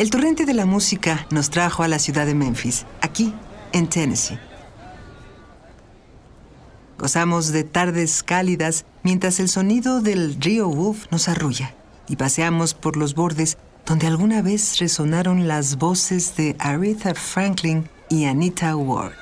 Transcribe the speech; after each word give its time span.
El 0.00 0.08
torrente 0.08 0.46
de 0.46 0.54
la 0.54 0.64
música 0.64 1.26
nos 1.28 1.50
trajo 1.50 1.82
a 1.82 1.88
la 1.88 1.98
ciudad 1.98 2.24
de 2.24 2.34
Memphis, 2.34 2.86
aquí 3.02 3.34
en 3.72 3.86
Tennessee. 3.86 4.38
Gozamos 6.98 7.52
de 7.52 7.64
tardes 7.64 8.22
cálidas 8.22 8.86
mientras 9.02 9.40
el 9.40 9.50
sonido 9.50 10.00
del 10.00 10.40
río 10.40 10.70
Wolf 10.70 11.04
nos 11.10 11.28
arrulla 11.28 11.74
y 12.08 12.16
paseamos 12.16 12.72
por 12.72 12.96
los 12.96 13.14
bordes 13.14 13.58
donde 13.84 14.06
alguna 14.06 14.40
vez 14.40 14.78
resonaron 14.78 15.46
las 15.46 15.76
voces 15.76 16.34
de 16.34 16.56
Aretha 16.58 17.14
Franklin 17.14 17.86
y 18.08 18.24
Anita 18.24 18.76
Ward. 18.76 19.12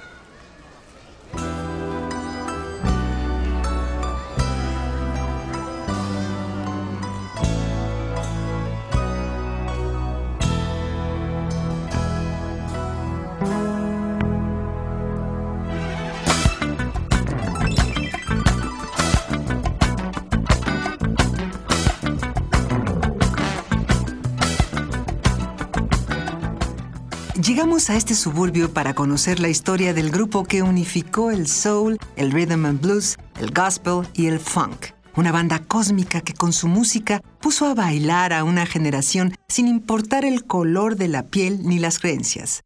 Llegamos 27.49 27.89
a 27.89 27.97
este 27.97 28.15
suburbio 28.15 28.75
para 28.75 28.93
conocer 28.93 29.41
la 29.41 29.49
historia 29.49 29.95
del 29.95 30.11
grupo 30.11 30.45
que 30.45 30.63
unificó 30.63 31.31
el 31.31 31.47
soul, 31.47 31.97
el 32.17 32.31
rhythm 32.31 32.67
and 32.67 32.79
blues, 32.79 33.17
el 33.41 33.55
gospel 33.55 34.07
y 34.13 34.27
el 34.27 34.39
funk. 34.39 34.89
Una 35.17 35.33
banda 35.33 35.59
cósmica 35.61 36.21
que 36.21 36.35
con 36.35 36.53
su 36.53 36.69
música 36.69 37.23
puso 37.41 37.65
a 37.65 37.73
bailar 37.73 38.35
a 38.35 38.45
una 38.45 38.67
generación 38.67 39.35
sin 39.49 39.67
importar 39.67 40.27
el 40.27 40.45
color 40.45 40.97
de 40.97 41.09
la 41.09 41.23
piel 41.23 41.67
ni 41.67 41.79
las 41.79 41.99
creencias. 41.99 42.61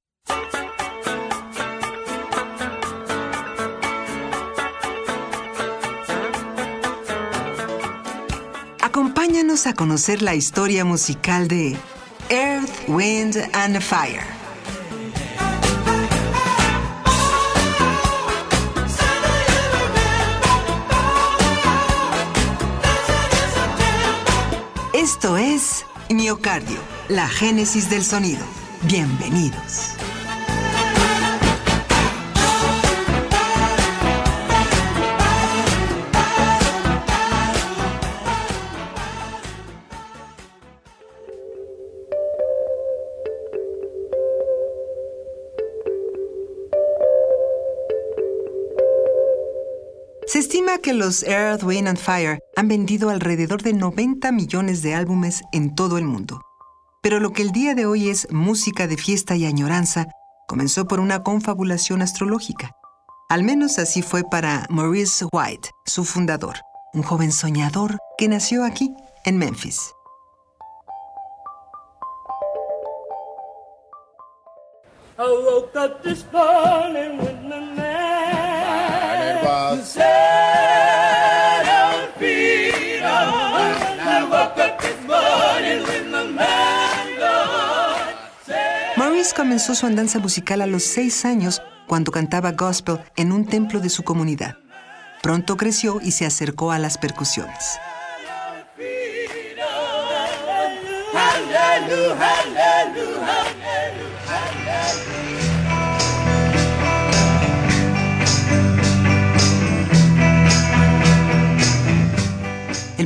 Acompáñanos 8.81 9.69
a 9.69 9.75
conocer 9.75 10.23
la 10.23 10.35
historia 10.35 10.85
musical 10.85 11.47
de 11.47 11.77
Earth, 12.31 12.89
Wind 12.89 13.37
and 13.53 13.81
Fire. 13.81 14.42
Esto 25.03 25.37
es 25.37 25.85
Miocardio, 26.11 26.79
la 27.09 27.27
génesis 27.27 27.91
del 27.91 28.05
sonido. 28.05 28.45
Bienvenidos. 28.83 29.97
Estima 50.53 50.77
que 50.77 50.93
los 50.93 51.23
Earth, 51.23 51.63
Wind 51.63 51.89
and 51.89 51.97
Fire 51.97 52.39
han 52.57 52.69
vendido 52.69 53.09
alrededor 53.09 53.63
de 53.63 53.73
90 53.73 54.31
millones 54.33 54.83
de 54.83 54.95
álbumes 54.95 55.41
en 55.51 55.75
todo 55.75 55.97
el 55.97 56.05
mundo. 56.05 56.43
Pero 57.01 57.21
lo 57.21 57.33
que 57.33 57.41
el 57.41 57.53
día 57.53 57.75
de 57.75 57.87
hoy 57.87 58.11
es 58.11 58.31
música 58.31 58.87
de 58.87 58.99
fiesta 58.99 59.35
y 59.35 59.47
añoranza 59.47 60.09
comenzó 60.47 60.87
por 60.87 61.01
una 61.01 61.23
confabulación 61.23 62.03
astrológica. 62.03 62.73
Al 63.31 63.45
menos 63.45 63.79
así 63.79 64.03
fue 64.03 64.25
para 64.25 64.67
Maurice 64.69 65.25
White, 65.33 65.71
su 65.87 66.05
fundador, 66.05 66.57
un 66.93 67.03
joven 67.03 67.33
soñador 67.33 67.97
que 68.19 68.29
nació 68.29 68.67
aquí, 68.67 68.95
en 69.25 69.39
Memphis. 69.39 69.95
Maurice 88.97 89.35
comenzó 89.35 89.75
su 89.75 89.87
andanza 89.87 90.19
musical 90.19 90.61
a 90.61 90.67
los 90.67 90.85
seis 90.85 91.25
años 91.25 91.61
cuando 91.87 92.13
cantaba 92.13 92.53
gospel 92.53 93.01
en 93.17 93.33
un 93.33 93.47
templo 93.47 93.81
de 93.81 93.89
su 93.89 94.05
comunidad. 94.05 94.57
Pronto 95.23 95.57
creció 95.57 96.01
y 96.03 96.13
se 96.13 96.27
acercó 96.27 96.73
a 96.73 96.79
las 96.79 96.99
percusiones. 96.99 97.79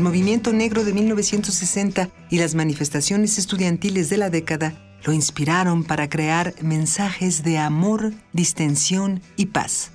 Movimiento 0.06 0.52
negro 0.52 0.84
de 0.84 0.92
1960 0.92 2.10
y 2.30 2.38
las 2.38 2.54
manifestaciones 2.54 3.38
estudiantiles 3.38 4.08
de 4.08 4.18
la 4.18 4.30
década 4.30 4.72
lo 5.02 5.12
inspiraron 5.12 5.82
para 5.82 6.08
crear 6.08 6.54
mensajes 6.62 7.42
de 7.42 7.58
amor, 7.58 8.12
distensión 8.32 9.20
y 9.36 9.46
paz. 9.46 9.90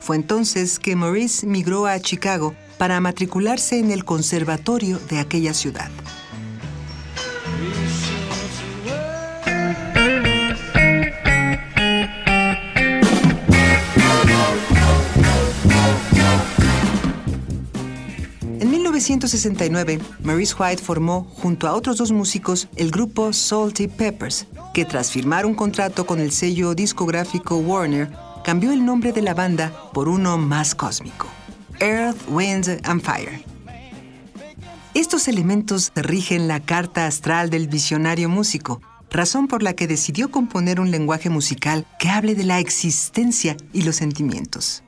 Fue 0.00 0.16
entonces 0.16 0.80
que 0.80 0.96
Maurice 0.96 1.46
migró 1.46 1.86
a 1.86 2.00
Chicago 2.00 2.56
para 2.78 2.98
matricularse 2.98 3.78
en 3.78 3.92
el 3.92 4.04
conservatorio 4.04 4.98
de 5.08 5.20
aquella 5.20 5.54
ciudad. 5.54 5.88
1969, 19.04 20.00
Maurice 20.22 20.54
White 20.58 20.82
formó, 20.82 21.24
junto 21.34 21.68
a 21.68 21.74
otros 21.74 21.98
dos 21.98 22.10
músicos, 22.10 22.68
el 22.76 22.90
grupo 22.90 23.34
Salty 23.34 23.86
Peppers, 23.86 24.46
que 24.72 24.86
tras 24.86 25.10
firmar 25.10 25.44
un 25.44 25.54
contrato 25.54 26.06
con 26.06 26.20
el 26.20 26.32
sello 26.32 26.74
discográfico 26.74 27.56
Warner, 27.58 28.10
cambió 28.44 28.72
el 28.72 28.84
nombre 28.84 29.12
de 29.12 29.20
la 29.20 29.34
banda 29.34 29.90
por 29.92 30.08
uno 30.08 30.38
más 30.38 30.74
cósmico, 30.74 31.26
Earth, 31.80 32.16
Wind 32.28 32.80
and 32.84 33.02
Fire. 33.02 33.44
Estos 34.94 35.28
elementos 35.28 35.92
rigen 35.94 36.48
la 36.48 36.60
carta 36.60 37.06
astral 37.06 37.50
del 37.50 37.68
visionario 37.68 38.30
músico, 38.30 38.80
razón 39.10 39.48
por 39.48 39.62
la 39.62 39.74
que 39.74 39.86
decidió 39.86 40.30
componer 40.30 40.80
un 40.80 40.90
lenguaje 40.90 41.28
musical 41.28 41.86
que 41.98 42.08
hable 42.08 42.34
de 42.34 42.44
la 42.44 42.58
existencia 42.58 43.56
y 43.72 43.82
los 43.82 43.96
sentimientos. 43.96 44.82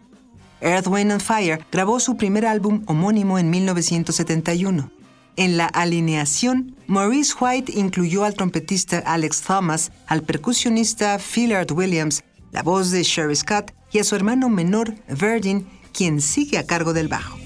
Earth, 0.61 0.87
Wind 0.87 1.13
and 1.13 1.23
Fire 1.23 1.65
grabó 1.71 2.01
su 2.01 2.17
primer 2.17 2.47
álbum 2.47 2.83
homónimo 2.87 3.39
en 3.39 3.51
1971. 3.51 4.91
En 5.37 5.57
la 5.59 5.67
alineación, 5.67 6.77
Maurice 6.87 7.35
White 7.39 7.73
incluyó 7.77 8.25
al 8.25 8.35
trompetista 8.35 8.99
Alex 8.99 9.43
Thomas, 9.43 9.93
al 10.07 10.23
percusionista 10.23 11.19
Philard 11.19 11.71
Williams, 11.73 12.25
la 12.53 12.63
voz 12.63 12.91
de 12.91 13.03
Sherry 13.03 13.37
Scott 13.37 13.73
y 13.93 13.99
a 13.99 14.05
su 14.05 14.17
hermano 14.17 14.49
menor, 14.49 14.95
Verdin, 15.09 15.67
quien 15.93 16.23
sigue 16.23 16.57
a 16.59 16.67
cargo 16.67 16.95
del 16.95 17.09
bajo. 17.09 17.46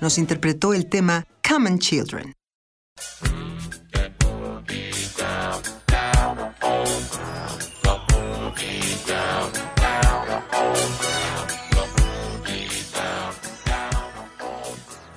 Nos 0.00 0.16
interpretó 0.16 0.74
el 0.74 0.86
tema 0.86 1.26
Common 1.46 1.80
Children. 1.80 2.34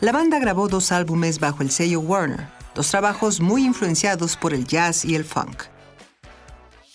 La 0.01 0.11
banda 0.11 0.39
grabó 0.39 0.67
dos 0.67 0.91
álbumes 0.91 1.39
bajo 1.39 1.61
el 1.61 1.69
sello 1.69 1.99
Warner, 1.99 2.47
dos 2.73 2.89
trabajos 2.89 3.39
muy 3.39 3.63
influenciados 3.63 4.35
por 4.35 4.55
el 4.55 4.65
jazz 4.65 5.05
y 5.05 5.13
el 5.13 5.25
funk. 5.25 5.65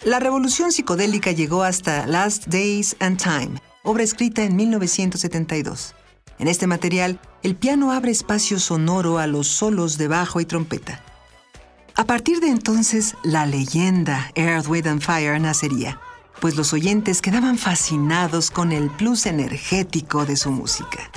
La 0.02 0.19
revolución 0.19 0.73
psicodélica 0.73 1.31
llegó 1.31 1.62
hasta 1.62 2.05
Last 2.08 2.49
Days 2.49 2.96
and 2.99 3.23
Time, 3.23 3.61
obra 3.85 4.02
escrita 4.02 4.43
en 4.43 4.56
1972. 4.56 5.94
En 6.38 6.49
este 6.49 6.67
material, 6.67 7.20
el 7.43 7.56
piano 7.56 7.93
abre 7.93 8.11
espacio 8.11 8.58
sonoro 8.58 9.19
a 9.19 9.26
los 9.26 9.49
solos 9.49 9.99
de 9.99 10.08
bajo 10.08 10.40
y 10.40 10.44
trompeta. 10.44 11.02
A 11.96 12.05
partir 12.05 12.40
de 12.40 12.49
entonces, 12.49 13.17
la 13.25 13.45
leyenda 13.45 14.30
Earth, 14.37 14.68
Wind 14.68 14.87
and 14.87 15.02
Fire 15.02 15.40
nacería, 15.40 16.00
pues 16.40 16.57
los 16.57 16.73
oyentes 16.73 17.21
quedaban 17.21 17.59
fascinados 17.59 18.52
con 18.52 18.71
el 18.71 18.88
plus 18.90 19.26
energético 19.26 20.25
de 20.25 20.37
su 20.37 20.52
música. 20.52 21.11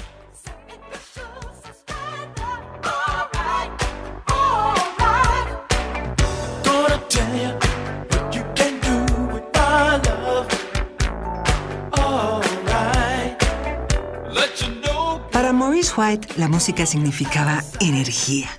White, 15.97 16.27
la 16.37 16.47
música 16.47 16.85
significaba 16.85 17.63
energía. 17.79 18.49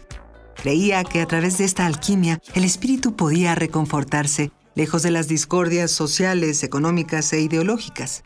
Creía 0.57 1.05
que 1.05 1.21
a 1.21 1.27
través 1.27 1.59
de 1.59 1.65
esta 1.65 1.87
alquimia 1.87 2.41
el 2.55 2.65
espíritu 2.65 3.17
podía 3.17 3.55
reconfortarse 3.55 4.53
lejos 4.75 5.03
de 5.03 5.11
las 5.11 5.29
discordias 5.29 5.91
sociales, 5.91 6.63
económicas 6.63 7.33
e 7.33 7.41
ideológicas. 7.41 8.23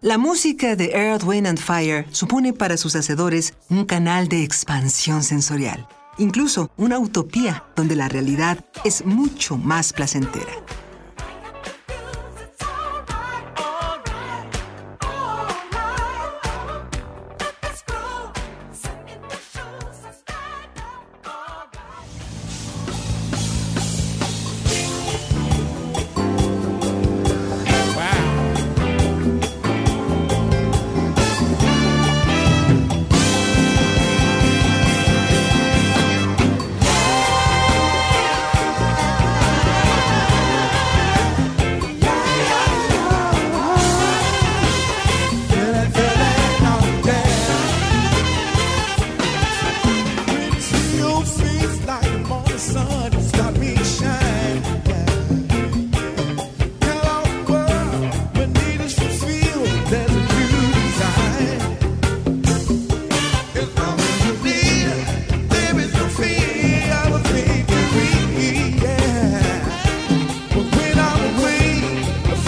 La 0.00 0.18
música 0.18 0.76
de 0.76 0.90
Earth, 0.92 1.24
Wind 1.24 1.46
and 1.46 1.58
Fire 1.58 2.06
supone 2.10 2.52
para 2.52 2.76
sus 2.76 2.96
hacedores 2.96 3.54
un 3.70 3.84
canal 3.84 4.28
de 4.28 4.42
expansión 4.42 5.22
sensorial, 5.22 5.88
incluso 6.18 6.70
una 6.76 6.98
utopía 6.98 7.64
donde 7.76 7.96
la 7.96 8.08
realidad 8.08 8.64
es 8.84 9.04
mucho 9.06 9.56
más 9.56 9.92
placentera. 9.92 10.52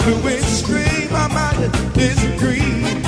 to 0.07 0.27
extreme, 0.29 1.09
I 1.11 1.27
might 1.27 1.93
disagree. 1.93 3.06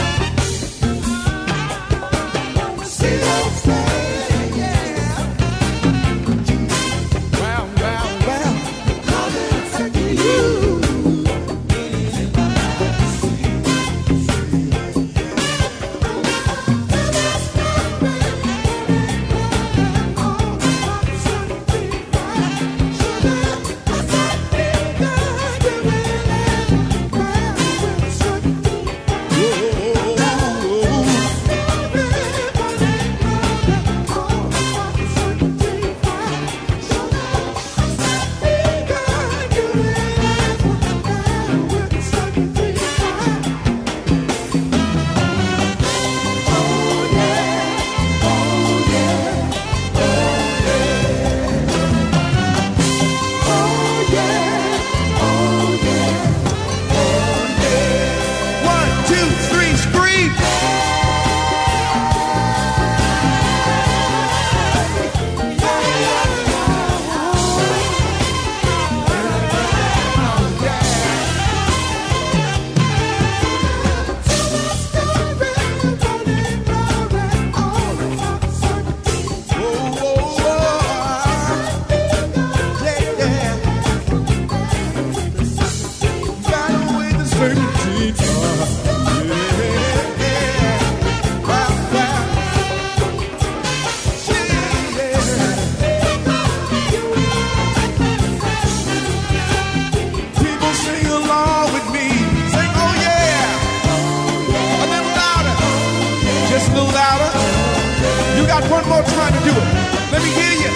God 108.60 108.72
one 108.72 108.90
more 108.90 109.04
time 109.04 109.34
to 109.34 109.40
do 109.40 109.52
it. 109.52 109.68
Let 110.12 110.22
me 110.22 110.30
hear 110.32 110.54
you. 110.64 110.72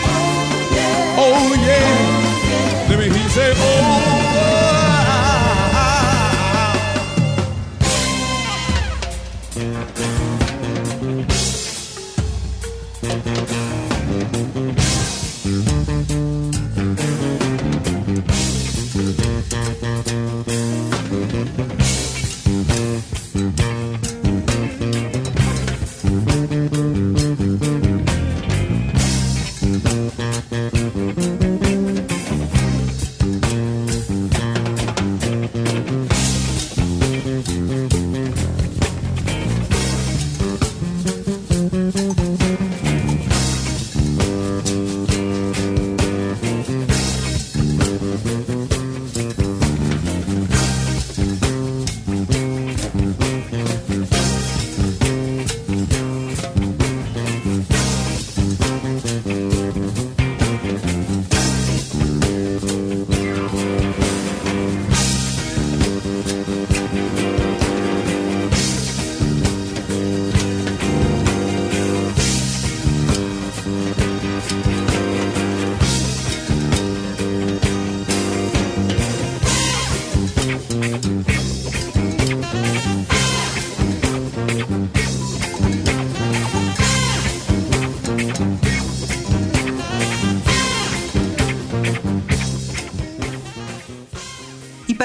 Oh, 1.18 1.54
yeah. 1.60 2.88
Let 2.90 3.00
me 3.00 3.06
hear 3.10 3.24
you 3.24 3.30
say, 3.30 3.54
oh. 3.56 3.73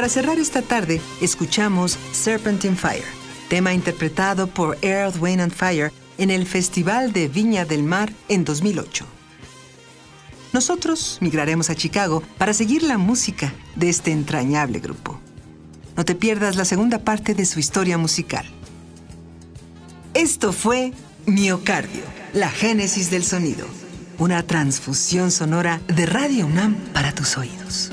Para 0.09 0.23
cerrar 0.23 0.38
esta 0.38 0.62
tarde, 0.62 1.03
escuchamos 1.21 1.99
Serpentine 2.12 2.77
Fire, 2.77 3.05
tema 3.50 3.75
interpretado 3.75 4.47
por 4.47 4.79
Earth, 4.81 5.21
Wind 5.21 5.43
and 5.43 5.53
Fire 5.53 5.93
en 6.17 6.31
el 6.31 6.47
Festival 6.47 7.12
de 7.12 7.29
Viña 7.29 7.67
del 7.67 7.83
Mar 7.83 8.11
en 8.31 8.43
2008. 8.43 9.05
Nosotros 10.55 11.19
migraremos 11.21 11.69
a 11.69 11.75
Chicago 11.75 12.23
para 12.38 12.55
seguir 12.55 12.85
la 12.85 12.97
música 12.97 13.53
de 13.77 13.91
este 13.91 14.11
entrañable 14.11 14.79
grupo. 14.79 15.21
No 15.95 16.07
te 16.07 16.15
pierdas 16.15 16.57
la 16.57 16.65
segunda 16.65 17.00
parte 17.00 17.35
de 17.35 17.45
su 17.45 17.61
historia 17.61 17.99
musical. 17.99 18.47
Esto 20.15 20.55
fue 20.55 20.95
Miocardio, 21.27 22.05
la 22.33 22.49
génesis 22.49 23.11
del 23.11 23.25
sonido, 23.25 23.67
una 24.17 24.43
transfusión 24.43 25.31
sonora 25.31 25.83
de 25.87 26.07
Radio 26.07 26.47
UNAM 26.47 26.77
para 26.95 27.15
tus 27.15 27.37
oídos. 27.37 27.93